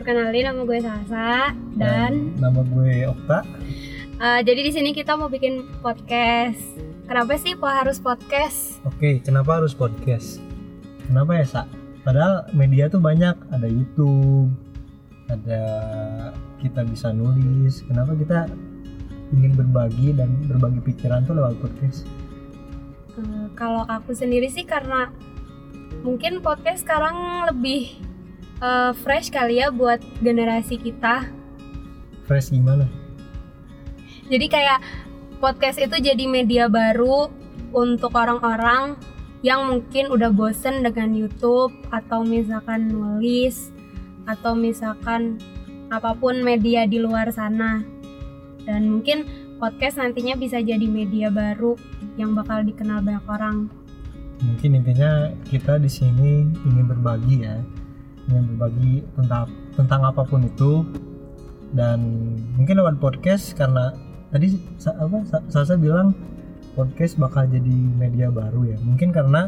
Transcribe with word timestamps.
perkenalin 0.00 0.48
nama 0.48 0.64
gue 0.64 0.80
Sasa 0.80 1.52
dan, 1.76 2.32
dan 2.32 2.40
nama 2.40 2.64
gue 2.64 3.04
Okta. 3.04 3.44
Uh, 4.16 4.40
jadi 4.40 4.60
di 4.64 4.72
sini 4.72 4.90
kita 4.96 5.12
mau 5.12 5.28
bikin 5.28 5.68
podcast. 5.84 6.56
Kenapa 7.04 7.36
sih 7.36 7.52
kok 7.52 7.68
harus 7.68 8.00
podcast? 8.00 8.80
Oke, 8.88 9.20
kenapa 9.20 9.60
harus 9.60 9.76
podcast? 9.76 10.40
Kenapa 11.04 11.36
ya, 11.36 11.44
Sa? 11.44 11.62
Padahal 12.00 12.48
media 12.56 12.88
tuh 12.88 12.96
banyak, 12.96 13.36
ada 13.52 13.68
YouTube, 13.68 14.48
ada 15.28 15.62
kita 16.64 16.80
bisa 16.88 17.12
nulis. 17.12 17.84
Kenapa 17.84 18.16
kita 18.16 18.48
ingin 19.36 19.52
berbagi 19.52 20.16
dan 20.16 20.32
berbagi 20.48 20.80
pikiran 20.80 21.28
tuh 21.28 21.36
lewat 21.36 21.60
podcast? 21.60 22.08
Uh, 23.20 23.52
kalau 23.52 23.84
aku 23.84 24.16
sendiri 24.16 24.48
sih 24.48 24.64
karena 24.64 25.12
mungkin 26.00 26.40
podcast 26.40 26.88
sekarang 26.88 27.44
lebih 27.52 28.09
uh, 28.60 28.92
fresh 28.94 29.32
kali 29.32 29.58
ya 29.58 29.72
buat 29.72 29.98
generasi 30.20 30.78
kita. 30.78 31.26
Fresh 32.28 32.54
gimana? 32.54 32.86
Jadi 34.30 34.46
kayak 34.46 34.78
podcast 35.42 35.82
itu 35.82 35.96
jadi 35.98 36.24
media 36.30 36.70
baru 36.70 37.32
untuk 37.74 38.14
orang-orang 38.14 38.94
yang 39.40 39.66
mungkin 39.66 40.12
udah 40.12 40.30
bosen 40.30 40.84
dengan 40.84 41.16
YouTube 41.16 41.72
atau 41.90 42.22
misalkan 42.22 42.92
nulis 42.92 43.72
atau 44.28 44.52
misalkan 44.52 45.40
apa 45.90 46.14
pun 46.14 46.38
media 46.44 46.86
di 46.86 47.02
luar 47.02 47.32
sana. 47.34 47.82
Dan 48.62 48.86
mungkin 49.00 49.26
podcast 49.58 49.98
nantinya 49.98 50.38
bisa 50.38 50.62
jadi 50.62 50.84
media 50.86 51.32
baru 51.32 51.74
yang 52.14 52.36
bakal 52.36 52.62
dikenal 52.62 53.02
banyak 53.02 53.26
orang. 53.26 53.56
Mungkin 54.40 54.78
intinya 54.78 55.32
kita 55.48 55.76
di 55.76 55.90
sini 55.90 56.48
ingin 56.64 56.86
berbagi 56.86 57.44
ya, 57.44 57.60
ingin 58.28 58.44
berbagi 58.54 58.94
tentang 59.16 59.48
tentang 59.78 60.00
apa 60.04 60.22
pun 60.26 60.44
itu. 60.44 60.84
Dan 61.70 62.02
mungkin 62.58 62.82
lewat 62.82 62.98
podcast 62.98 63.54
karena 63.54 63.94
tadi 64.34 64.58
apa 64.90 65.22
Sasa 65.48 65.78
bilang 65.78 66.12
podcast 66.74 67.14
bakal 67.16 67.46
jadi 67.46 67.76
media 67.96 68.28
baru 68.28 68.74
ya. 68.74 68.78
Mungkin 68.82 69.14
karena 69.14 69.46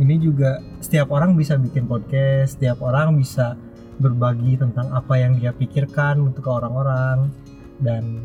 ini 0.00 0.16
juga 0.16 0.60
setiap 0.80 1.12
orang 1.12 1.36
bisa 1.36 1.56
bikin 1.60 1.84
podcast 1.84 2.56
setiap 2.56 2.80
orang 2.80 3.16
bisa 3.16 3.56
berbagi 4.00 4.56
tentang 4.56 4.88
apa 4.96 5.20
yang 5.20 5.36
dia 5.36 5.52
pikirkan 5.52 6.20
untuk 6.20 6.48
orang-orang. 6.48 7.28
Dan 7.80 8.24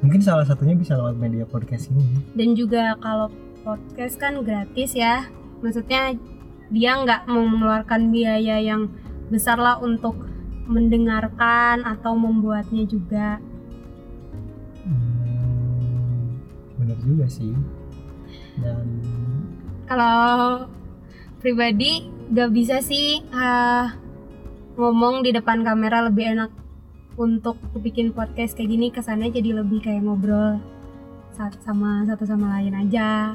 mungkin 0.00 0.20
salah 0.24 0.44
satunya 0.44 0.76
bisa 0.76 0.96
lewat 0.96 1.16
media 1.20 1.44
podcast 1.44 1.92
ini. 1.92 2.04
Dan 2.32 2.56
juga 2.56 2.96
kalau 3.00 3.28
podcast 3.60 4.16
kan 4.16 4.40
gratis 4.40 4.96
ya. 4.96 5.28
Maksudnya 5.60 6.16
dia 6.70 7.02
nggak 7.02 7.26
mau 7.26 7.42
mengeluarkan 7.46 8.14
biaya 8.14 8.62
yang 8.62 8.86
besar 9.30 9.58
lah 9.58 9.78
untuk 9.82 10.14
mendengarkan 10.70 11.82
atau 11.82 12.14
membuatnya 12.14 12.86
juga. 12.86 13.42
Bener 16.78 16.98
juga 17.02 17.26
sih. 17.26 17.50
Dan 18.62 18.86
kalau 19.90 20.70
pribadi 21.42 22.06
gak 22.30 22.54
bisa 22.54 22.78
sih 22.78 23.18
uh, 23.34 23.90
ngomong 24.78 25.26
di 25.26 25.34
depan 25.34 25.66
kamera 25.66 26.06
lebih 26.06 26.38
enak 26.38 26.50
untuk 27.18 27.58
bikin 27.82 28.14
podcast 28.14 28.54
kayak 28.54 28.70
gini. 28.70 28.86
Kesannya 28.94 29.34
jadi 29.34 29.58
lebih 29.58 29.82
kayak 29.82 30.06
ngobrol 30.06 30.62
sama 31.34 32.06
satu 32.06 32.22
sama 32.22 32.62
lain 32.62 32.78
aja. 32.78 33.34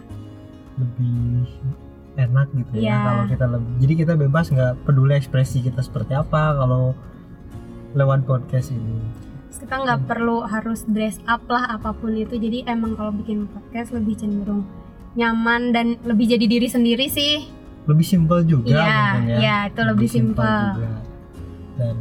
Lebih 0.80 1.85
enak 2.16 2.48
gitu 2.56 2.80
ya 2.80 2.88
yeah. 2.88 3.02
kalau 3.04 3.24
kita 3.28 3.46
lebih 3.52 3.72
jadi 3.84 3.94
kita 4.04 4.14
bebas 4.16 4.46
nggak 4.52 4.74
peduli 4.88 5.14
ekspresi 5.20 5.64
kita 5.64 5.84
seperti 5.84 6.16
apa 6.16 6.56
kalau 6.56 6.96
lewat 7.96 8.28
podcast 8.28 8.76
ini. 8.76 9.00
Kita 9.56 9.82
nggak 9.82 10.04
hmm. 10.04 10.10
perlu 10.12 10.44
harus 10.44 10.84
dress 10.84 11.18
up 11.32 11.42
lah 11.48 11.80
apa 11.80 11.96
pun 11.96 12.12
itu 12.12 12.36
jadi 12.36 12.68
emang 12.68 13.00
kalau 13.00 13.16
bikin 13.16 13.48
podcast 13.48 13.96
lebih 13.96 14.20
cenderung 14.20 14.68
nyaman 15.16 15.72
dan 15.72 15.96
lebih 16.04 16.28
jadi 16.28 16.44
diri 16.44 16.68
sendiri 16.68 17.08
sih. 17.08 17.48
Lebih 17.88 18.04
simpel 18.04 18.44
juga 18.44 18.76
iya 18.76 19.16
ya. 19.24 19.38
iya 19.40 19.58
itu 19.72 19.80
lebih, 19.80 20.06
lebih 20.06 20.10
simpel 20.12 20.62
dan 21.76 21.96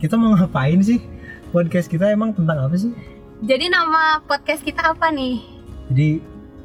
kita 0.00 0.16
mau 0.16 0.32
ngapain 0.32 0.80
sih? 0.80 1.00
Podcast 1.52 1.88
kita 1.92 2.08
emang 2.08 2.32
tentang 2.32 2.56
apa 2.68 2.76
sih? 2.76 2.92
Jadi 3.44 3.72
nama 3.72 4.20
podcast 4.24 4.64
kita 4.64 4.92
apa 4.96 5.12
nih? 5.12 5.40
Jadi 5.92 6.08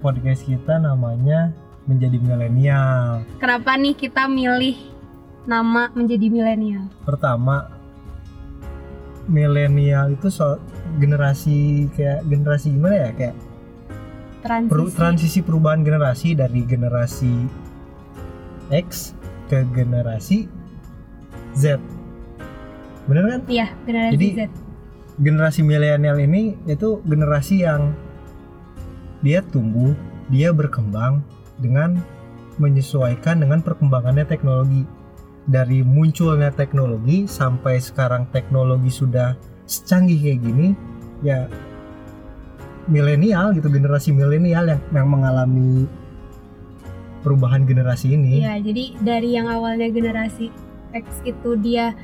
podcast 0.06 0.46
kita 0.46 0.78
namanya 0.78 1.50
menjadi 1.90 2.22
milenial. 2.22 3.26
Kenapa 3.42 3.74
nih 3.74 3.98
kita 3.98 4.30
milih 4.30 4.78
nama 5.50 5.90
menjadi 5.98 6.30
milenial? 6.30 6.86
Pertama 7.02 7.74
milenial 9.26 10.14
itu 10.14 10.30
so 10.30 10.62
generasi 11.02 11.90
kayak 11.98 12.22
generasi 12.30 12.78
gimana 12.78 13.10
ya? 13.10 13.12
Kayak 13.18 13.36
transisi. 14.46 14.78
Per, 14.78 14.94
transisi 14.94 15.40
perubahan 15.42 15.82
generasi 15.82 16.38
dari 16.38 16.62
generasi 16.62 17.34
X 18.70 19.18
ke 19.50 19.66
generasi 19.74 20.46
Z. 21.58 21.82
Bener 23.10 23.24
kan? 23.26 23.42
Iya 23.50 23.74
generasi 23.90 24.14
Jadi, 24.14 24.28
Z. 24.38 24.40
generasi 25.18 25.62
milenial 25.66 26.22
ini 26.22 26.54
itu 26.70 27.02
generasi 27.02 27.66
yang 27.66 27.90
dia 29.26 29.42
tumbuh 29.42 29.98
dia 30.30 30.54
berkembang 30.54 31.26
dengan 31.58 31.98
menyesuaikan 32.62 33.42
dengan 33.42 33.66
perkembangannya 33.66 34.24
teknologi 34.30 34.86
dari 35.50 35.82
munculnya 35.82 36.54
teknologi 36.54 37.26
sampai 37.26 37.82
sekarang 37.82 38.30
teknologi 38.30 38.94
sudah 38.94 39.34
secanggih 39.66 40.18
kayak 40.22 40.40
gini 40.46 40.68
ya 41.26 41.50
milenial 42.86 43.54
gitu 43.58 43.66
generasi 43.70 44.14
milenial 44.14 44.70
yang 44.70 44.82
yang 44.94 45.08
mengalami 45.10 45.90
perubahan 47.26 47.66
generasi 47.66 48.14
ini. 48.14 48.46
Iya, 48.46 48.62
jadi 48.62 48.84
dari 49.02 49.30
yang 49.34 49.50
awalnya 49.50 49.90
generasi 49.90 50.54
X 50.94 51.26
itu 51.26 51.58
dia 51.58 51.98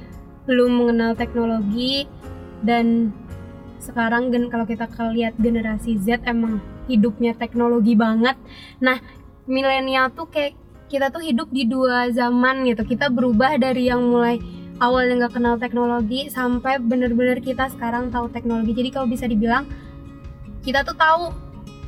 belum 0.49 0.81
mengenal 0.81 1.13
teknologi 1.13 2.09
dan 2.65 3.13
sekarang 3.77 4.33
gen 4.33 4.49
kalau 4.49 4.65
kita 4.65 4.89
lihat 5.13 5.37
generasi 5.37 6.01
Z 6.01 6.25
emang 6.25 6.57
hidupnya 6.89 7.37
teknologi 7.37 7.93
banget. 7.93 8.37
Nah, 8.81 8.97
milenial 9.49 10.13
tuh 10.13 10.29
kayak 10.29 10.57
kita 10.91 11.07
tuh 11.07 11.23
hidup 11.23 11.47
di 11.55 11.63
dua 11.63 12.11
zaman 12.11 12.67
gitu 12.67 12.83
kita 12.83 13.07
berubah 13.07 13.55
dari 13.55 13.87
yang 13.87 14.03
mulai 14.03 14.43
awal 14.83 15.07
yang 15.07 15.23
nggak 15.23 15.39
kenal 15.39 15.55
teknologi 15.55 16.27
sampai 16.27 16.83
bener-bener 16.83 17.39
kita 17.39 17.71
sekarang 17.71 18.11
tahu 18.11 18.27
teknologi 18.27 18.75
jadi 18.75 18.91
kalau 18.91 19.07
bisa 19.07 19.23
dibilang 19.23 19.63
kita 20.67 20.83
tuh 20.83 20.99
tahu 20.99 21.31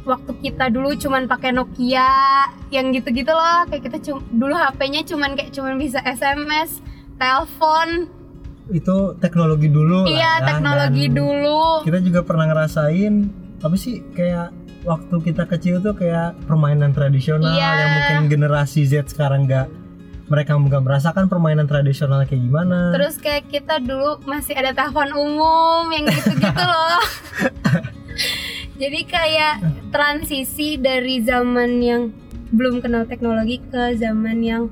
waktu 0.07 0.31
kita 0.39 0.71
dulu 0.71 0.95
cuman 0.95 1.27
pakai 1.27 1.51
Nokia 1.51 2.47
yang 2.71 2.95
gitu-gitu 2.95 3.35
loh 3.35 3.67
kayak 3.67 3.91
kita 3.91 3.97
cum 3.99 4.23
dulu 4.31 4.55
HP-nya 4.55 5.03
cuman 5.03 5.35
kayak 5.35 5.51
cuman 5.51 5.75
bisa 5.75 5.99
SMS 6.07 6.79
telepon 7.19 8.07
itu 8.71 8.97
teknologi 9.19 9.67
dulu 9.67 10.07
iya 10.07 10.39
lah, 10.39 10.47
ya. 10.47 10.47
teknologi 10.55 11.05
Dan 11.11 11.15
dulu 11.19 11.63
kita 11.83 11.99
juga 11.99 12.23
pernah 12.23 12.47
ngerasain 12.47 13.13
apa 13.59 13.75
sih 13.75 13.99
kayak 14.15 14.62
waktu 14.83 15.15
kita 15.23 15.47
kecil 15.47 15.79
tuh 15.79 15.95
kayak 15.95 16.35
permainan 16.47 16.91
tradisional 16.91 17.55
yeah. 17.55 17.75
yang 17.79 17.91
mungkin 17.95 18.19
generasi 18.39 18.83
Z 18.83 19.11
sekarang 19.15 19.47
nggak 19.47 19.67
mereka 20.27 20.55
nggak 20.55 20.83
merasakan 20.83 21.27
permainan 21.27 21.67
tradisional 21.67 22.23
kayak 22.23 22.43
gimana. 22.43 22.95
Terus 22.95 23.19
kayak 23.19 23.51
kita 23.51 23.79
dulu 23.83 24.23
masih 24.23 24.55
ada 24.55 24.71
telepon 24.71 25.11
umum 25.15 25.87
yang 25.91 26.07
gitu-gitu 26.07 26.63
loh. 26.63 27.03
Jadi 28.81 28.99
kayak 29.07 29.61
transisi 29.93 30.75
dari 30.79 31.21
zaman 31.23 31.71
yang 31.83 32.01
belum 32.53 32.81
kenal 32.81 33.05
teknologi 33.05 33.61
ke 33.69 33.97
zaman 33.97 34.41
yang 34.41 34.63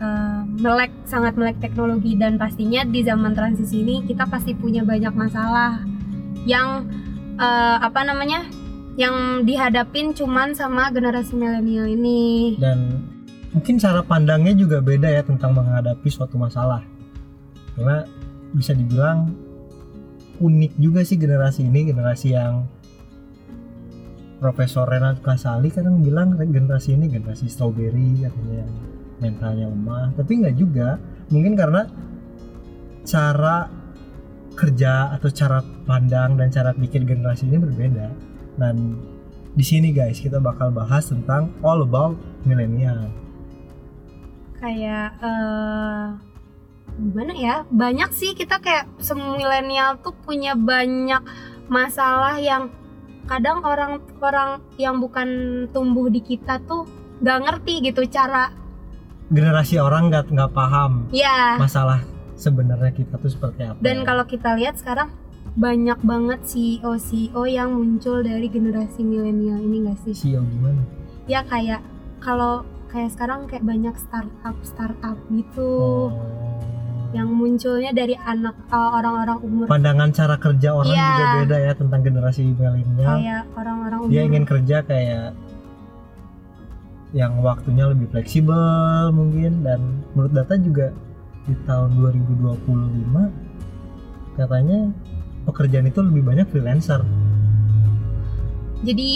uh, 0.00 0.44
melek 0.60 0.92
sangat 1.08 1.36
melek 1.36 1.56
teknologi 1.60 2.16
dan 2.16 2.36
pastinya 2.36 2.84
di 2.84 3.00
zaman 3.04 3.32
transisi 3.32 3.80
ini 3.84 4.04
kita 4.04 4.28
pasti 4.28 4.52
punya 4.52 4.84
banyak 4.84 5.12
masalah 5.12 5.80
yang 6.44 6.88
uh, 7.40 7.76
apa 7.80 8.04
namanya 8.04 8.44
yang 8.96 9.44
dihadapin 9.44 10.16
cuman 10.16 10.56
sama 10.56 10.88
generasi 10.88 11.36
milenial 11.36 11.84
ini. 11.84 12.56
Dan 12.56 13.04
mungkin 13.52 13.76
cara 13.76 14.00
pandangnya 14.00 14.56
juga 14.56 14.80
beda 14.80 15.12
ya 15.12 15.20
tentang 15.20 15.52
menghadapi 15.52 16.08
suatu 16.08 16.40
masalah. 16.40 16.80
Karena 17.76 18.08
bisa 18.56 18.72
dibilang 18.72 19.36
unik 20.40 20.72
juga 20.80 21.00
sih 21.04 21.20
generasi 21.20 21.68
ini 21.68 21.92
generasi 21.92 22.32
yang 22.32 22.64
Profesor 24.36 24.84
Renat 24.84 25.24
Kasali 25.24 25.72
kadang 25.72 26.04
bilang 26.04 26.36
generasi 26.36 26.92
ini 26.92 27.08
generasi 27.08 27.48
strawberry 27.48 28.20
katanya 28.20 28.64
yang 28.64 28.72
mentalnya 29.20 29.66
lemah. 29.68 30.12
Tapi 30.16 30.32
nggak 30.40 30.56
juga. 30.56 30.96
Mungkin 31.28 31.52
karena 31.52 31.84
cara 33.04 33.68
kerja 34.56 35.12
atau 35.12 35.28
cara 35.28 35.60
pandang 35.84 36.40
dan 36.40 36.48
cara 36.48 36.72
pikir 36.72 37.04
generasi 37.04 37.44
ini 37.44 37.60
berbeda 37.60 38.35
dan 38.56 38.96
di 39.56 39.64
sini 39.64 39.92
guys 39.92 40.20
kita 40.20 40.36
bakal 40.40 40.68
bahas 40.68 41.08
tentang 41.08 41.48
all 41.64 41.80
about 41.84 42.16
milenial. 42.44 43.08
kayak 44.56 45.12
eh 45.20 46.04
gimana 46.96 47.32
ya? 47.36 47.56
Banyak 47.68 48.10
sih 48.16 48.32
kita 48.32 48.56
kayak 48.60 48.88
semua 48.96 49.36
milenial 49.36 50.00
tuh 50.00 50.16
punya 50.16 50.56
banyak 50.56 51.20
masalah 51.68 52.40
yang 52.40 52.72
kadang 53.28 53.60
orang-orang 53.60 54.62
yang 54.80 54.96
bukan 55.02 55.28
tumbuh 55.74 56.08
di 56.08 56.24
kita 56.24 56.62
tuh 56.64 56.88
nggak 57.20 57.38
ngerti 57.42 57.74
gitu 57.90 58.06
cara 58.06 58.54
generasi 59.34 59.82
orang 59.82 60.08
nggak 60.08 60.30
nggak 60.30 60.52
paham 60.54 61.10
ya 61.10 61.58
masalah 61.58 62.06
sebenarnya 62.38 62.94
kita 62.94 63.18
tuh 63.18 63.32
seperti 63.32 63.66
apa. 63.66 63.80
Dan 63.82 64.06
kalau 64.06 64.24
kita 64.28 64.54
lihat 64.54 64.78
sekarang 64.78 65.10
banyak 65.56 65.96
banget 66.04 66.40
CEO 66.44 67.00
CEO 67.00 67.48
yang 67.48 67.72
muncul 67.72 68.20
dari 68.20 68.44
generasi 68.46 69.00
milenial 69.00 69.56
ini 69.56 69.88
gak 69.88 69.98
sih? 70.04 70.12
CEO 70.12 70.44
gimana? 70.44 70.84
Ya 71.24 71.40
kayak 71.42 71.80
kalau 72.20 72.62
kayak 72.86 73.12
sekarang 73.12 73.48
kayak 73.48 73.64
banyak 73.64 73.96
startup 73.96 74.56
startup 74.62 75.16
gitu. 75.32 75.72
Oh. 76.06 76.12
yang 77.14 77.32
munculnya 77.32 77.96
dari 77.96 78.12
anak 78.18 78.52
uh, 78.68 79.00
orang-orang 79.00 79.38
umur. 79.40 79.64
Pandangan 79.70 80.10
cara 80.12 80.36
kerja 80.36 80.74
orang 80.74 80.92
Iya. 80.92 81.06
juga 81.08 81.24
beda 81.40 81.56
ya 81.64 81.72
tentang 81.72 82.00
generasi 82.04 82.40
milenial. 82.44 83.16
Kayak 83.16 83.42
orang-orang 83.56 83.98
umur. 84.04 84.10
dia 84.12 84.22
ingin 84.26 84.44
kerja 84.44 84.76
kayak 84.84 85.28
yang 87.16 87.40
waktunya 87.40 87.88
lebih 87.88 88.12
fleksibel 88.12 88.60
mungkin. 89.16 89.64
Dan 89.64 89.80
menurut 90.12 90.32
data 90.34 90.60
juga 90.60 90.92
di 91.46 91.54
tahun 91.64 91.90
2025 91.96 93.32
katanya 94.36 94.92
pekerjaan 95.46 95.86
itu 95.86 96.02
lebih 96.02 96.22
banyak 96.22 96.46
freelancer 96.46 97.00
jadi 98.82 99.10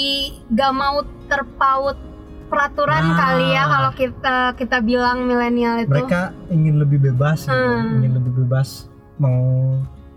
gak 0.50 0.72
mau 0.72 1.02
terpaut 1.26 1.98
peraturan 2.46 3.04
Nah. 3.04 3.16
kali 3.16 3.46
ya 3.54 3.64
kalau 3.64 3.90
kita 3.94 4.36
kita 4.56 4.76
bilang 4.80 5.22
milenial 5.22 5.78
itu 5.78 5.90
mereka 5.92 6.34
ingin 6.48 6.82
lebih 6.82 6.98
bebas 7.00 7.46
gitu, 7.46 7.54
Hmm. 7.54 7.94
ingin 8.00 8.12
lebih 8.16 8.32
bebas 8.42 8.90
meng 9.16 9.38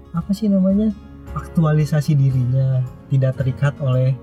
apa 0.09 0.29
sih 0.31 0.47
namanya 0.47 0.89
aktualisasi 1.33 2.13
dirinya 2.13 2.81
tidak 3.07 3.37
terikat 3.37 3.73
oleh 3.79 4.17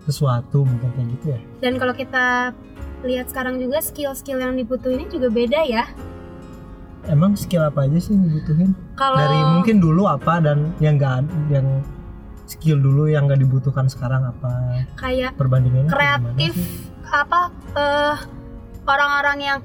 sesuatu 0.00 0.62
mungkin 0.62 0.90
kayak 0.92 1.08
gitu 1.12 1.26
ya 1.30 1.40
dan 1.60 1.72
kalau 1.76 1.94
kita 1.94 2.54
lihat 3.02 3.26
sekarang 3.26 3.58
juga 3.58 3.80
skill-skill 3.80 4.38
yang 4.38 4.54
dibutuhin 4.54 5.08
juga 5.08 5.26
beda 5.26 5.60
ya 5.64 5.90
emang 7.08 7.38
skill 7.38 7.64
apa 7.64 7.88
aja 7.88 7.98
sih 8.02 8.12
yang 8.12 8.24
dibutuhin? 8.28 8.70
Kalau 8.98 9.16
dari 9.16 9.38
mungkin 9.56 9.76
dulu 9.80 10.04
apa 10.10 10.42
dan 10.42 10.74
yang 10.82 11.00
enggak 11.00 11.24
yang 11.48 11.66
skill 12.44 12.82
dulu 12.82 13.06
yang 13.06 13.30
nggak 13.30 13.40
dibutuhkan 13.40 13.86
sekarang 13.86 14.26
apa? 14.26 14.84
Kayak 14.98 15.38
perbandingannya 15.38 15.88
kreatif 15.88 16.54
apa 17.10 17.50
eh, 17.78 18.16
orang-orang 18.86 19.38
yang 19.40 19.58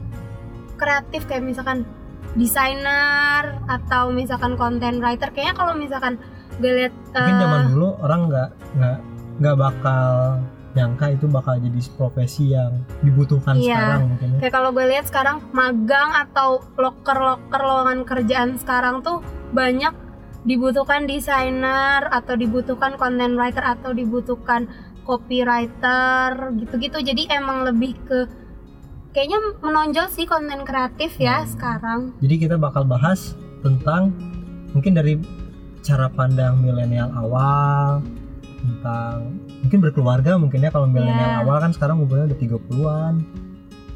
kreatif 0.76 1.26
kayak 1.26 1.44
misalkan 1.44 1.88
desainer 2.36 3.64
atau 3.66 4.12
misalkan 4.12 4.60
content 4.60 5.00
writer 5.00 5.32
kayaknya 5.32 5.56
kalau 5.56 5.74
misalkan 5.74 6.20
gue 6.60 6.72
lihat 6.72 6.94
mungkin 7.16 7.36
eh, 7.36 7.42
zaman 7.42 7.62
dulu 7.72 7.88
orang 8.04 8.22
nggak 8.28 8.50
nggak 8.76 8.98
nggak 9.40 9.56
bakal 9.56 10.12
nyangka 10.76 11.08
itu 11.10 11.26
bakal 11.26 11.56
jadi 11.56 11.80
profesi 11.90 12.52
yang 12.52 12.72
dibutuhkan 13.00 13.56
Iya. 13.56 13.74
sekarang 13.74 14.02
mungkin 14.10 14.28
ya. 14.28 14.40
kayak 14.40 14.54
kalau 14.54 14.70
gue 14.70 14.86
lihat 14.86 15.06
sekarang 15.08 15.38
magang 15.50 16.12
atau 16.14 16.50
loker-loker 16.76 17.62
lowongan 17.62 18.04
kerjaan 18.04 18.60
sekarang 18.60 19.00
tuh 19.00 19.24
banyak 19.50 19.96
dibutuhkan 20.44 21.08
desainer 21.08 22.06
atau 22.06 22.36
dibutuhkan 22.36 22.94
content 22.96 23.34
writer 23.34 23.64
atau 23.64 23.90
dibutuhkan 23.92 24.68
copywriter 25.02 26.30
gitu-gitu 26.56 26.98
jadi 27.02 27.36
emang 27.36 27.64
lebih 27.64 27.96
ke 28.04 28.20
kayaknya 29.10 29.40
menonjol 29.60 30.08
sih 30.08 30.26
konten 30.26 30.62
kreatif 30.62 31.16
ya 31.16 31.40
Hmm. 31.40 31.50
sekarang 31.50 32.00
Jadi 32.20 32.36
kita 32.38 32.56
bakal 32.58 32.84
bahas 32.84 33.34
tentang 33.62 34.12
mungkin 34.70 34.92
dari 34.92 35.18
cara 35.80 36.10
pandang 36.10 36.60
milenial 36.60 37.10
awal 37.16 38.02
tentang 38.68 39.16
mungkin 39.62 39.80
berkeluarga 39.80 40.32
mungkin 40.36 40.60
ya 40.60 40.70
kalau 40.70 40.86
milenial 40.86 41.16
Iya. 41.32 41.42
awal 41.42 41.58
kan 41.60 41.72
sekarang 41.72 41.98
umurnya 42.00 42.26
udah 42.28 42.40
30-an. 42.40 43.16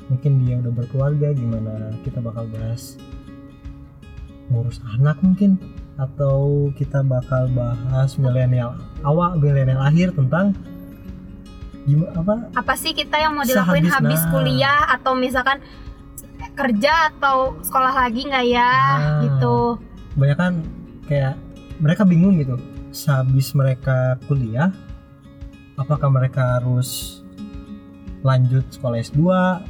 Mungkin 0.07 0.31
dia 0.39 0.57
udah 0.57 0.74
berkeluarga 0.74 1.27
gimana 1.31 1.74
kita 2.01 2.18
bakal 2.19 2.45
bahas 2.48 2.98
ngurus 4.50 4.81
anak 4.92 5.21
mungkin 5.21 5.62
atau 5.95 6.39
kita 6.74 7.04
bakal 7.04 7.45
bahas 7.50 8.16
milenial 8.16 8.74
awal 9.01 9.36
milenial 9.36 9.77
akhir 9.80 10.10
tentang 10.12 10.57
gimana 11.83 12.10
apa 12.16 12.33
apa 12.56 12.74
sih 12.74 12.92
kita 12.92 13.16
yang 13.16 13.33
mau 13.33 13.44
dilakuin 13.44 13.86
Sehabis- 13.86 13.94
habis 13.94 14.21
nah. 14.24 14.30
kuliah 14.31 14.81
atau 14.89 15.13
misalkan 15.13 15.57
kerja 16.51 16.92
atau 17.10 17.56
sekolah 17.62 17.94
lagi 17.95 18.25
nggak 18.25 18.45
ya 18.48 18.74
Nah. 18.74 19.21
gitu 19.21 19.57
banyak 20.16 20.38
kan 20.39 20.54
kayak 21.06 21.38
mereka 21.77 22.01
bingung 22.04 22.36
gitu 22.36 22.57
sehabis 22.89 23.53
mereka 23.53 24.18
kuliah 24.25 24.74
apakah 25.80 26.12
mereka 26.12 26.59
harus 26.59 27.21
lanjut 28.19 28.68
sekolah 28.68 29.00
S2 29.00 29.21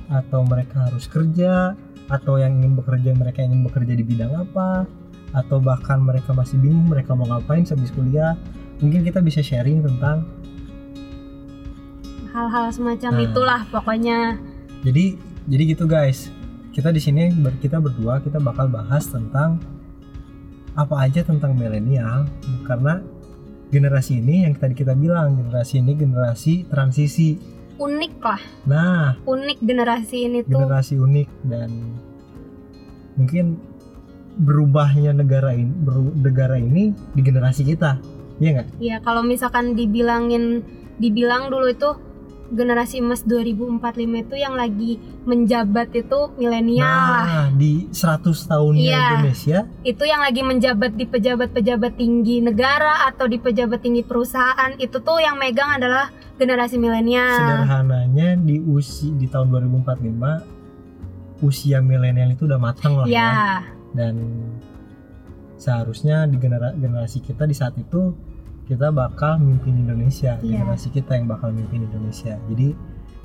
atau 0.10 0.42
mereka 0.42 0.90
harus 0.90 1.06
kerja 1.06 1.78
atau 2.10 2.42
yang 2.42 2.58
ingin 2.58 2.74
bekerja 2.74 3.14
mereka 3.14 3.46
ingin 3.46 3.62
bekerja 3.62 3.94
di 3.94 4.02
bidang 4.02 4.34
apa 4.34 4.90
atau 5.38 5.62
bahkan 5.62 6.02
mereka 6.02 6.34
masih 6.34 6.58
bingung 6.58 6.90
mereka 6.90 7.14
mau 7.14 7.30
ngapain 7.30 7.62
sehabis 7.62 7.94
kuliah? 7.94 8.34
Mungkin 8.82 9.06
kita 9.06 9.22
bisa 9.22 9.46
sharing 9.46 9.86
tentang 9.86 10.26
hal-hal 12.34 12.74
semacam 12.74 13.12
Nah. 13.14 13.26
itulah 13.30 13.62
pokoknya. 13.70 14.20
Jadi 14.82 15.22
jadi 15.46 15.64
gitu 15.70 15.86
guys. 15.86 16.34
Kita 16.74 16.90
di 16.90 17.02
sini 17.02 17.30
kita 17.62 17.78
berdua 17.78 18.24
kita 18.24 18.42
bakal 18.42 18.72
bahas 18.72 19.06
tentang 19.06 19.62
apa 20.80 20.96
aja 21.04 21.28
tentang 21.28 21.60
milenial 21.60 22.24
karena 22.64 23.04
generasi 23.70 24.24
ini 24.24 24.48
yang 24.48 24.56
tadi 24.56 24.74
kita 24.74 24.96
bilang 24.96 25.36
generasi 25.36 25.84
ini 25.84 25.94
generasi 25.94 26.54
transisi. 26.72 27.36
Unik 27.80 28.14
lah. 28.20 28.42
Nah. 28.68 29.06
Unik 29.24 29.60
generasi 29.64 30.18
ini 30.28 30.40
tuh. 30.44 30.56
Generasi 30.56 30.96
unik 31.00 31.30
dan 31.48 31.70
mungkin 33.20 33.60
berubahnya 34.40 35.12
negara 35.12 35.52
ini 35.52 35.72
beru- 35.84 36.16
negara 36.16 36.56
ini 36.56 36.96
di 37.12 37.22
generasi 37.22 37.68
kita. 37.68 38.00
Iya 38.40 38.50
nggak? 38.56 38.68
Ya 38.80 38.98
kalau 39.04 39.24
misalkan 39.24 39.76
dibilangin 39.76 40.64
dibilang 41.00 41.52
dulu 41.52 41.68
itu 41.72 41.90
generasi 42.50 42.98
emas 42.98 43.22
2045 43.22 43.80
itu 44.20 44.36
yang 44.36 44.54
lagi 44.54 44.98
menjabat 45.24 45.94
itu 45.94 46.20
milenial 46.36 46.86
lah 46.86 47.26
nah 47.26 47.48
di 47.54 47.86
100 47.90 48.26
tahunnya 48.26 48.82
Iya. 48.82 49.04
Indonesia 49.14 49.60
itu 49.82 50.04
yang 50.04 50.22
lagi 50.22 50.42
menjabat 50.42 50.92
di 50.94 51.06
pejabat-pejabat 51.06 51.94
tinggi 51.94 52.42
negara 52.42 53.06
atau 53.06 53.26
di 53.26 53.38
pejabat 53.38 53.80
tinggi 53.80 54.02
perusahaan 54.02 54.74
itu 54.76 54.98
tuh 54.98 55.18
yang 55.18 55.38
megang 55.38 55.78
adalah 55.78 56.10
generasi 56.36 56.76
milenial 56.76 57.36
sederhananya 57.36 58.34
di 58.36 58.58
usia 58.60 59.12
di 59.12 59.28
tahun 59.28 59.54
2045 59.84 60.60
usia 61.40 61.80
milenial 61.80 62.34
itu 62.34 62.44
udah 62.44 62.60
matang 62.60 63.00
lah 63.00 63.06
ya. 63.06 63.16
ya 63.16 63.32
dan 63.96 64.16
seharusnya 65.56 66.24
di 66.26 66.38
genera- 66.38 66.72
generasi 66.74 67.20
kita 67.20 67.44
di 67.44 67.54
saat 67.54 67.76
itu 67.76 68.16
kita 68.70 68.88
bakal 68.90 69.42
mimpin 69.42 69.74
Indonesia 69.80 70.38
Iya. 70.40 70.62
generasi 70.62 70.88
kita 70.90 71.18
yang 71.18 71.26
bakal 71.26 71.50
mimpin 71.50 71.84
Indonesia 71.84 72.38
jadi 72.46 72.78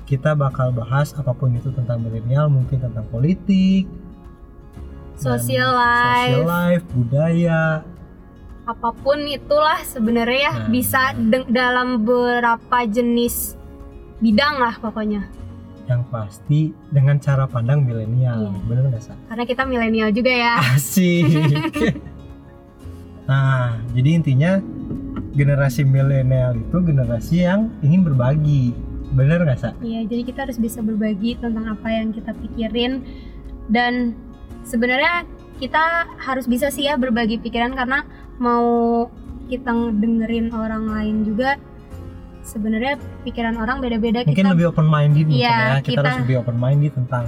kita 0.03 0.33
bakal 0.33 0.69
bahas 0.71 1.13
apa 1.13 1.31
pun 1.31 1.53
itu 1.53 1.69
tentang 1.69 1.97
milenial 1.99 2.45
mungkin 2.47 2.77
tentang 2.79 3.05
politik 3.05 3.85
dan 5.15 5.21
social 5.37 5.71
life 5.71 6.33
social 6.33 6.45
life 6.45 6.85
budaya 6.91 7.61
apa 8.65 8.89
pun 8.95 9.21
itulah 9.23 9.77
sebenarnya 9.83 10.39
ya 10.41 10.53
Nah. 10.55 10.67
bisa 10.67 11.01
de- 11.13 11.45
dalam 11.47 12.01
beberapa 12.01 12.77
jenis 12.83 13.53
bidang 14.17 14.57
lah 14.57 14.75
pokoknya 14.75 15.29
yang 15.85 16.01
pasti 16.09 16.73
dengan 16.89 17.21
cara 17.21 17.45
pandang 17.45 17.85
milenial 17.85 18.49
Iya. 18.49 18.61
bener 18.65 18.83
nggak 18.89 19.03
sih 19.03 19.13
karena 19.29 19.43
kita 19.45 19.61
milenial 19.63 20.09
juga 20.09 20.33
ya 20.33 20.53
Asik. 20.73 21.29
nah, 23.25 23.77
jadi 23.89 24.09
intinya 24.15 24.51
generasi 25.35 25.83
milenial 25.83 26.55
itu 26.55 26.77
generasi 26.81 27.43
yang 27.43 27.69
ingin 27.83 28.01
berbagi. 28.07 28.71
Bener 29.13 29.43
nggak, 29.43 29.59
Sa? 29.59 29.69
Iya, 29.79 30.07
jadi 30.07 30.21
kita 30.25 30.39
harus 30.49 30.57
bisa 30.57 30.79
berbagi 30.81 31.37
tentang 31.37 31.69
apa 31.69 31.87
yang 31.91 32.11
kita 32.11 32.31
pikirin 32.35 33.03
dan 33.69 34.15
sebenarnya 34.65 35.27
kita 35.61 36.09
harus 36.19 36.49
bisa 36.49 36.67
sih 36.67 36.89
ya 36.89 36.99
berbagi 36.99 37.39
pikiran 37.39 37.77
karena 37.77 38.03
mau 38.41 39.07
kita 39.47 39.71
dengerin 39.71 40.51
orang 40.51 40.89
lain 40.89 41.23
juga 41.23 41.55
sebenarnya 42.43 42.99
pikiran 43.23 43.55
orang 43.55 43.79
beda-beda 43.79 44.25
Mungkin 44.25 44.35
kita 44.35 44.51
lebih 44.53 44.73
open 44.73 44.87
minded 44.89 45.25
mungkin 45.31 45.41
Iya, 45.41 45.55
ya. 45.55 45.77
Kita, 45.79 45.89
kita- 45.89 46.01
harus 46.03 46.21
lebih 46.27 46.37
open 46.43 46.57
minded 46.59 46.91
tentang 46.93 47.25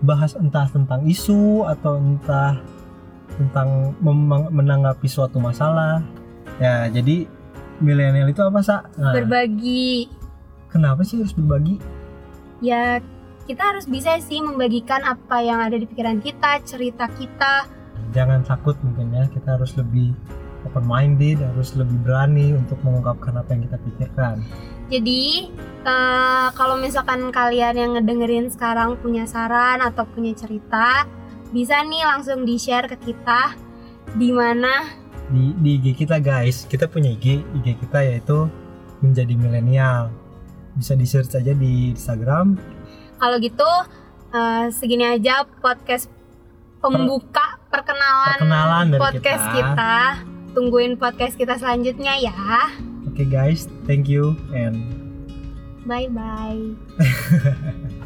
bahas 0.00 0.32
entah 0.36 0.66
tentang 0.68 1.04
isu 1.08 1.64
atau 1.66 1.96
entah 1.98 2.56
tentang 3.36 3.92
menanggapi 4.52 5.04
suatu 5.08 5.36
masalah. 5.36 6.00
Ya, 6.56 6.88
jadi 6.88 7.28
milenial 7.84 8.32
itu 8.32 8.40
apa, 8.40 8.60
Sa? 8.64 8.88
Nah, 8.96 9.12
berbagi 9.12 10.08
kenapa 10.72 11.04
sih 11.04 11.20
harus 11.20 11.36
berbagi? 11.36 11.76
ya 12.64 13.00
kita 13.46 13.62
harus 13.62 13.86
bisa 13.86 14.18
sih 14.18 14.42
membagikan 14.42 15.04
apa 15.06 15.38
yang 15.44 15.60
ada 15.62 15.76
di 15.76 15.86
pikiran 15.86 16.18
kita 16.24 16.62
cerita 16.64 17.06
kita 17.14 17.68
jangan 18.10 18.42
takut 18.42 18.74
mungkin 18.80 19.12
ya 19.12 19.24
kita 19.30 19.60
harus 19.60 19.76
lebih 19.76 20.16
open 20.66 20.82
minded 20.88 21.38
harus 21.44 21.76
lebih 21.76 22.00
berani 22.02 22.56
untuk 22.56 22.80
mengungkapkan 22.82 23.38
apa 23.38 23.48
yang 23.54 23.62
kita 23.68 23.76
pikirkan 23.86 24.36
jadi 24.86 25.52
uh, 25.84 26.48
kalau 26.54 26.78
misalkan 26.78 27.28
kalian 27.30 27.74
yang 27.76 27.90
ngedengerin 27.94 28.48
sekarang 28.50 28.98
punya 28.98 29.28
saran 29.28 29.82
atau 29.84 30.08
punya 30.08 30.32
cerita 30.32 31.06
bisa 31.54 31.78
nih 31.86 32.02
langsung 32.02 32.42
di 32.42 32.58
share 32.58 32.90
ke 32.90 32.98
kita 32.98 33.54
di 34.18 34.34
mana 34.34 35.05
di, 35.30 35.54
di 35.58 35.70
IG 35.82 36.06
kita 36.06 36.22
guys 36.22 36.66
kita 36.70 36.86
punya 36.86 37.14
IG 37.14 37.42
IG 37.62 37.66
kita 37.82 38.02
yaitu 38.02 38.46
menjadi 39.02 39.34
milenial 39.34 40.10
bisa 40.76 40.92
di 40.92 41.06
search 41.08 41.34
aja 41.34 41.52
di 41.56 41.92
Instagram 41.96 42.56
kalau 43.16 43.36
gitu 43.40 43.66
uh, 44.32 44.66
segini 44.70 45.08
aja 45.08 45.48
podcast 45.64 46.12
pembuka 46.80 47.58
perkenalan, 47.72 48.38
perkenalan 48.40 48.86
dari 48.94 49.00
podcast 49.00 49.44
kita. 49.50 49.56
kita. 49.58 49.94
Tungguin 50.56 50.92
podcast 50.96 51.34
kita 51.36 51.54
selanjutnya 51.60 52.16
ya. 52.16 52.72
Oke 53.04 53.24
okay 53.24 53.26
guys, 53.28 53.68
thank 53.84 54.08
you 54.08 54.36
and 54.56 54.80
bye 55.84 56.08
bye. 56.08 56.60